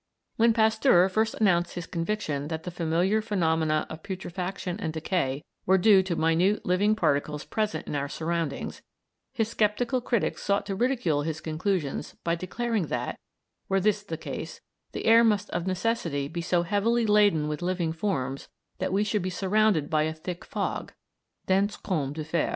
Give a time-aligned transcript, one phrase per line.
[0.35, 5.77] When Pasteur first announced his conviction that the familiar phenomena of putrefaction and decay were
[5.77, 8.81] due to minute living particles present in our surroundings,
[9.31, 13.19] his sceptical critics sought to ridicule his conclusions by declaring that,
[13.69, 14.59] were this the case,
[14.91, 18.47] the air must of necessity be so heavily laden with living forms
[18.79, 20.91] that we should be surrounded by a thick fog
[21.45, 22.49] "dense comme du fer."